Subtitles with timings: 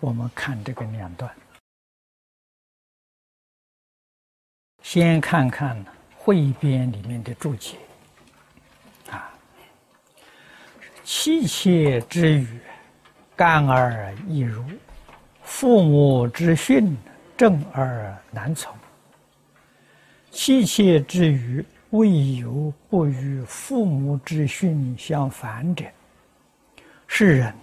[0.00, 1.34] 我们看这个两段，
[4.82, 5.82] 先看看
[6.14, 7.78] 汇编里面的注解
[9.10, 9.32] 啊，
[11.02, 12.60] 妻妾之语，
[13.34, 14.62] 干而易如；
[15.42, 16.96] 父母之训，
[17.36, 18.74] 正而难从。
[20.30, 25.86] 妻妾之语，未有不与父母之训相反者。
[27.06, 27.54] 是人，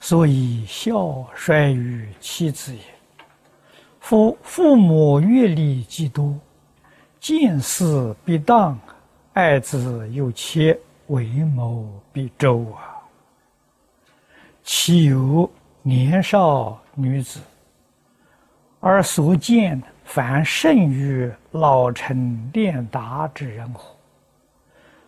[0.00, 2.80] 所以孝衰于妻子也。
[4.00, 6.32] 夫父母阅历既多，
[7.18, 8.78] 见事必当，
[9.32, 10.78] 爱子有切，
[11.08, 13.02] 为谋必周啊。
[14.62, 15.50] 岂有
[15.82, 17.40] 年少女子，
[18.78, 23.96] 而所见凡甚于老成练达之人乎？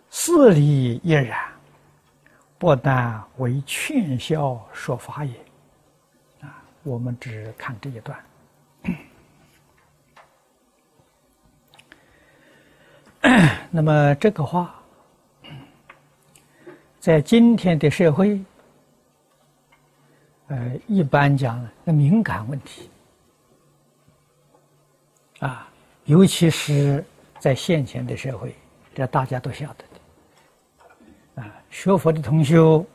[0.09, 1.37] 事理亦然。
[2.59, 5.33] 不但为劝孝说法也，
[6.41, 8.19] 啊，我们只看这一段。
[13.71, 14.75] 那么这个话，
[16.99, 18.43] 在今天的社会，
[20.47, 22.89] 呃，一般讲那敏感问题，
[25.39, 25.65] 啊，
[26.03, 27.05] 尤其是
[27.39, 28.53] 在现前的社会，
[28.93, 29.88] 这大家都晓得。
[31.69, 32.85] 学佛的同修，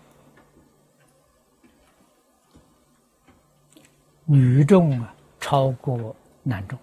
[4.25, 6.79] 女众啊超过男众，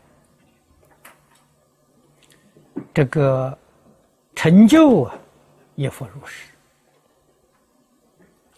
[2.94, 3.58] 这个
[4.36, 5.14] 成就啊
[5.76, 6.52] 也佛如是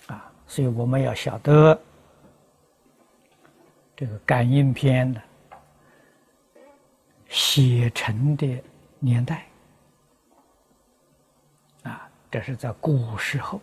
[0.08, 1.78] 啊，所以我们要晓得
[3.96, 5.22] 这个感应篇的
[7.30, 8.64] 写成的
[9.00, 9.48] 年代。
[12.34, 13.62] 这是在古时候，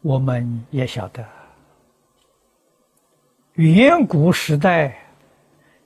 [0.00, 1.28] 我们也晓得，
[3.54, 4.96] 远古时代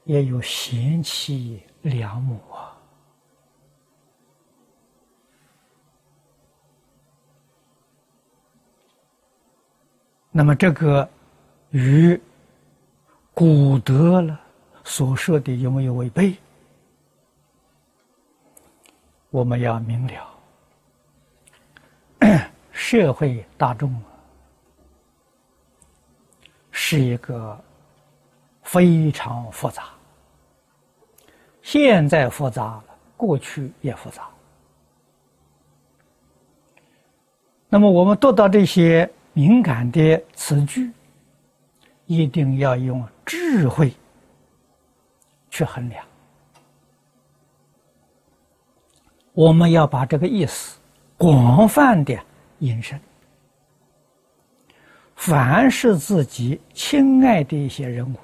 [0.05, 2.77] 也有贤妻良母啊。
[10.31, 11.09] 那么，这个
[11.71, 12.21] 与
[13.33, 14.39] 古德了
[14.85, 16.37] 所说的有没有违背？
[19.35, 20.31] 我们要明了，
[22.71, 23.93] 社会大众
[26.71, 27.61] 是一个
[28.63, 29.87] 非常复杂，
[31.63, 32.85] 现在复杂了，
[33.17, 34.29] 过去也复杂。
[37.69, 40.93] 那么，我们读到这些敏感的词句，
[42.07, 43.93] 一定要用智慧
[45.51, 46.07] 去衡量。
[49.35, 50.79] 我们要把这个意思
[51.19, 52.17] 广泛的
[52.61, 52.99] 引申，
[55.17, 58.17] 凡是自己亲爱的一些人物，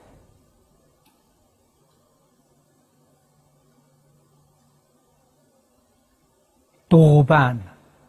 [6.86, 7.58] 多半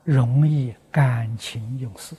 [0.04, 2.16] 容易感情用事，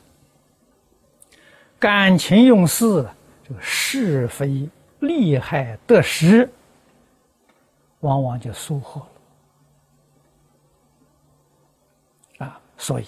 [1.79, 3.09] 感情用事，
[3.45, 6.51] 这个是非利害得失，
[8.01, 9.07] 往往就疏忽了。
[12.83, 13.07] 所以，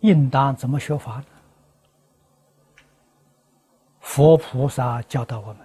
[0.00, 1.26] 应当怎么学法呢？
[4.00, 5.58] 佛菩萨教导我们，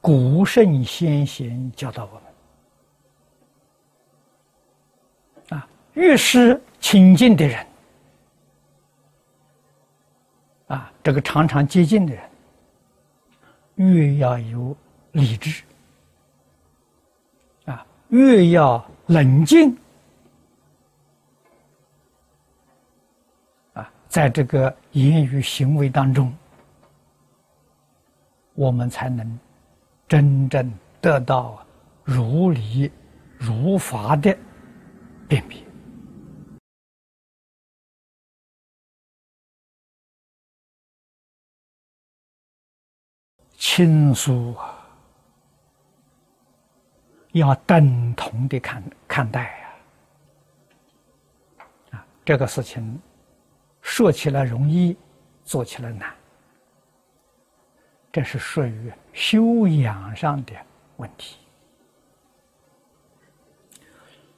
[0.00, 2.22] 古圣先贤教导我
[5.50, 7.66] 们，啊，越是亲近的人，
[10.68, 12.30] 啊，这个常常接近的人，
[13.74, 14.74] 越要有
[15.12, 15.62] 理智，
[17.66, 19.76] 啊，越要冷静。
[24.14, 26.32] 在这个言语行为当中，
[28.54, 29.36] 我们才能
[30.06, 31.66] 真正得到
[32.04, 32.92] 如理
[33.36, 34.38] 如法的
[35.26, 35.60] 辨别。
[43.56, 44.78] 亲属啊，
[47.32, 49.60] 要等同的看看待
[51.58, 52.96] 啊，啊，这个事情。
[53.84, 54.96] 说起来容易，
[55.44, 56.12] 做起来难，
[58.10, 60.54] 这是属于修养上的
[60.96, 61.36] 问题。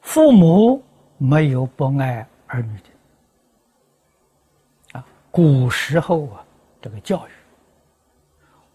[0.03, 0.83] 父母
[1.17, 6.45] 没有不爱儿女的啊，古时候啊，
[6.83, 7.31] 这个教育，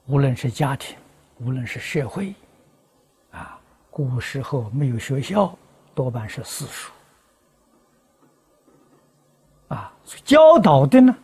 [0.06, 0.98] 无论是家庭，
[1.40, 2.34] 无论是社会，
[3.32, 3.60] 啊，
[3.90, 5.54] 古时候没有学校，
[5.94, 6.94] 多半是私塾。
[10.24, 11.16] 教导的呢，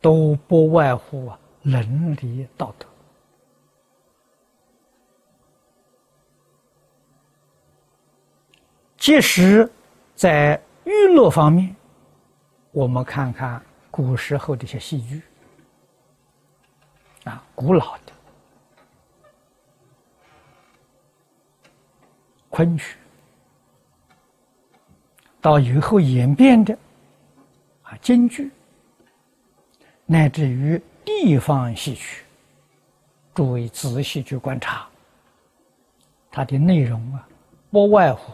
[0.00, 2.86] 都不外乎啊伦理道德。
[8.96, 9.70] 即使
[10.14, 11.76] 在娱乐方面，
[12.72, 15.22] 我们看看古时候的一些戏剧，
[17.24, 18.12] 啊，古老的
[22.48, 22.96] 昆曲，
[25.40, 26.76] 到以后演变的
[28.06, 28.52] 京剧，
[30.04, 32.24] 乃至于地方戏曲，
[33.34, 34.86] 诸位仔细去观察，
[36.30, 37.28] 它的内容啊，
[37.68, 38.32] 不外乎。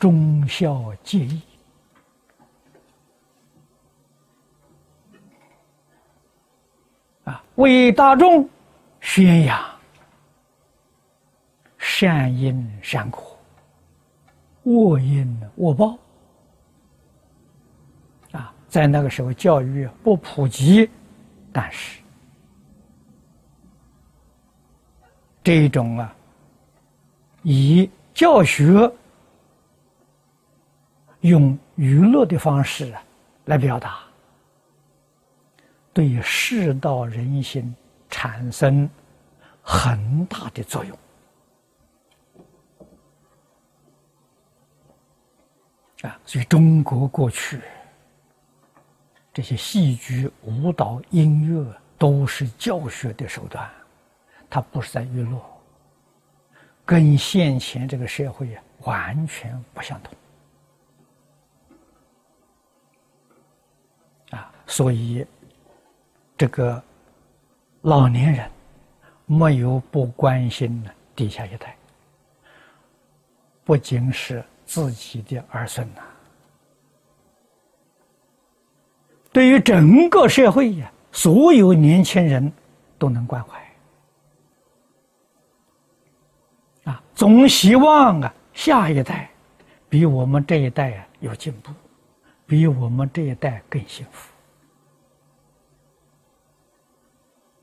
[0.00, 1.42] 忠孝节义
[7.22, 8.48] 啊，为大众
[9.00, 9.64] 宣扬
[11.76, 13.38] 善因善果、
[14.64, 15.96] 恶因恶报，
[18.68, 20.88] 在那个时候教育不普及，
[21.52, 22.00] 但是
[25.42, 26.14] 这种啊，
[27.42, 28.90] 以教学。
[31.22, 33.02] 用娱乐的方式啊
[33.46, 33.98] 来表达，
[35.92, 37.74] 对世道人心
[38.08, 38.88] 产生
[39.60, 40.96] 很大的作用
[46.02, 46.16] 啊！
[46.24, 47.60] 所以中国过去
[49.32, 53.68] 这些戏剧、舞蹈、音乐都是教学的手段，
[54.50, 55.40] 它不是在娱乐，
[56.84, 60.12] 跟现前这个社会完全不相同。
[64.38, 65.24] 啊所以，
[66.36, 66.82] 这个
[67.82, 68.50] 老年人
[69.24, 71.76] 没有不关心的底下一代，
[73.64, 76.02] 不仅是自己的儿孙呐，
[79.38, 82.52] 对于整个社会呀，所有年轻人
[82.98, 83.56] 都能关怀
[86.90, 89.30] 啊，总希望啊，下一代
[89.88, 91.70] 比我们这一代啊有进步，
[92.46, 94.32] 比我们这一代更幸福。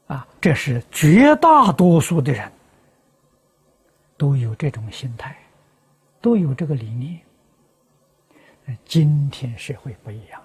[0.07, 2.50] 啊，这是绝大多数的人
[4.16, 5.36] 都有这种心态，
[6.21, 7.19] 都有这个理念。
[8.86, 10.42] 今天社会不一样，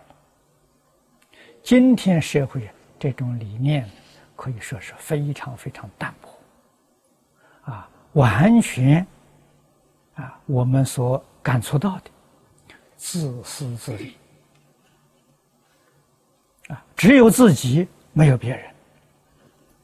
[1.62, 2.69] 今天社会
[2.99, 3.89] 这种理念
[4.35, 9.07] 可以说是非常非常淡薄，啊，完全
[10.15, 12.11] 啊，我们所感触到的
[12.97, 14.17] 自私自利，
[16.69, 18.69] 啊，只有自己，没有别人。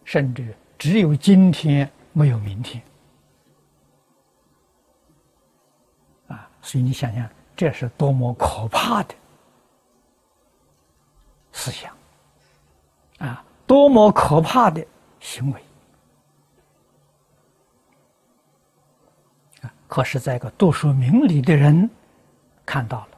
[0.04, 2.80] 甚至只有今天，没有明天，
[6.28, 6.48] 啊！
[6.62, 9.12] 所以你想想，这是多么可怕的
[11.56, 11.90] 思想，
[13.18, 14.86] 啊，多么可怕的
[15.20, 15.60] 行为！
[19.62, 21.88] 啊，可是，在一个读书明理的人
[22.66, 23.08] 看到了，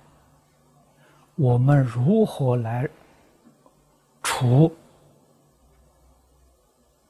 [1.34, 2.88] 我们如何来
[4.22, 4.74] 处？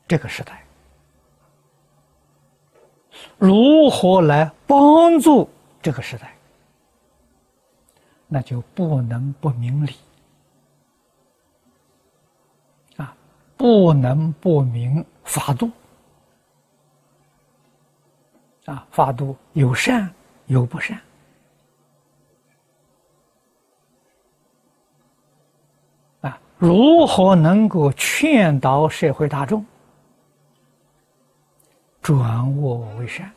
[0.09, 0.65] 这个时代，
[3.37, 5.51] 如何来帮助
[5.83, 6.35] 这个时代？
[8.27, 9.95] 那就不能不明理
[12.97, 13.14] 啊，
[13.59, 15.71] 不能不明法度
[18.65, 20.09] 啊，法度有善
[20.47, 20.99] 有不善。
[26.21, 29.65] 啊，如何能够劝导社会大众？
[32.00, 33.31] 转恶为善，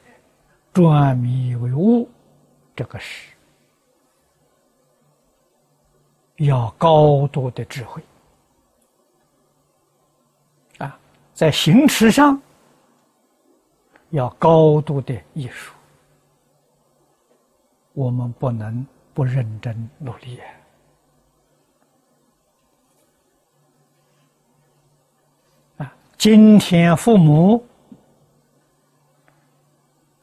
[0.71, 2.07] 转迷为悟，
[2.75, 3.33] 这个是
[6.37, 8.01] 要高度的智慧
[10.77, 10.97] 啊！
[11.33, 12.39] 在行持上
[14.11, 15.73] 要高度的艺术，
[17.93, 20.39] 我们不能不认真努力
[25.77, 25.93] 啊！
[26.17, 27.65] 今天父母。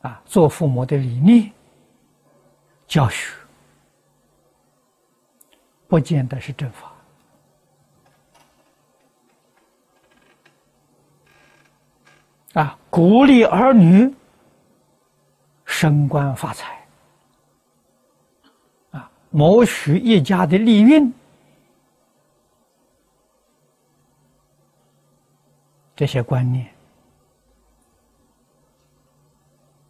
[0.01, 1.51] 啊，做父母的理念、
[2.87, 3.35] 教学，
[5.89, 6.93] 不见得是正法。
[12.55, 14.13] 啊，鼓励儿女
[15.65, 16.87] 升官发财，
[18.91, 21.13] 啊，谋取一家的利润，
[25.95, 26.67] 这些观念。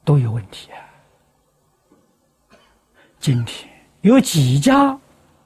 [0.04, 0.80] 都有问题啊！
[3.18, 4.98] 今天有几家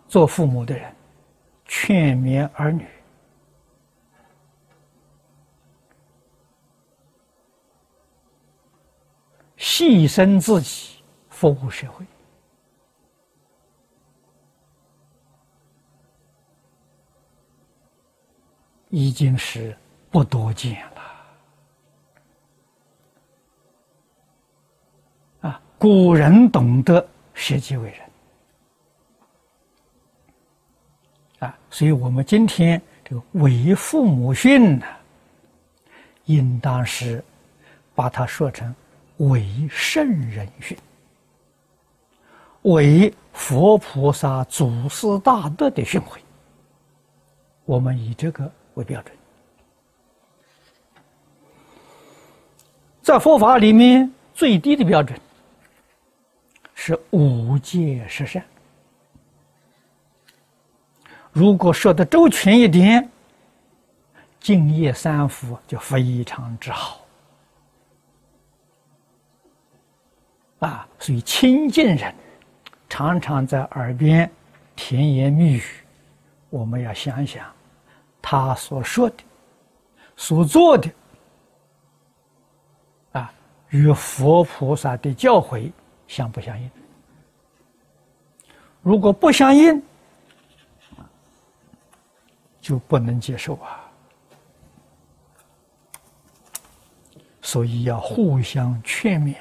[0.07, 0.95] 做父母的人
[1.64, 2.87] 劝勉儿女
[9.62, 10.97] 牺牲自己
[11.31, 12.04] 服务社会，
[18.88, 19.78] 已经是
[20.11, 21.02] 不多见了。
[25.42, 28.00] 啊，古人懂得舍己为人，
[31.38, 34.87] 啊，所以我们今天这个为父母训呢，
[36.25, 37.25] 应当是
[37.95, 38.75] 把它说成。
[39.29, 40.76] 为圣人训，
[42.62, 46.19] 为佛菩萨祖师大德的训诲，
[47.64, 49.17] 我们以这个为标准。
[53.00, 55.17] 在佛法里面，最低的标准
[56.75, 58.45] 是五戒十善。
[61.31, 63.09] 如果说的周全一点，
[64.41, 67.01] 敬业三福就非常之好。
[70.62, 72.14] 啊，所以亲近人
[72.88, 74.31] 常常在耳边
[74.76, 75.62] 甜言蜜语，
[76.50, 77.52] 我们要想想
[78.23, 79.16] 他所说的、
[80.14, 80.88] 所做的
[83.11, 83.35] 啊，
[83.71, 85.73] 与佛菩萨的教诲
[86.07, 86.71] 相不相应？
[88.83, 89.83] 如果不相应，
[92.61, 93.81] 就不能接受啊。
[97.40, 99.35] 所以要互相劝勉。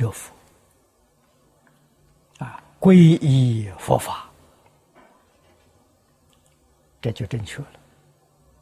[0.00, 0.32] 学佛
[2.38, 4.30] 啊，皈依佛法，
[7.02, 7.79] 这就正确了。